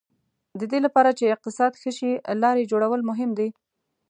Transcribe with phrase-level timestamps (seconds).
[0.59, 2.11] د دې لپاره چې اقتصاد ښه شي
[2.43, 3.49] لارې جوړول مهم دي.